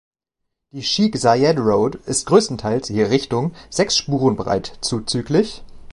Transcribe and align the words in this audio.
Die 0.71 0.81
Sheikh 0.81 1.15
Zayed 1.19 1.59
Road 1.59 1.93
ist 2.07 2.25
größtenteils 2.25 2.89
je 2.89 3.03
Richtung 3.03 3.53
sechs 3.69 3.95
Spuren 3.99 4.35
breit, 4.35 4.79
zzgl. 4.81 5.45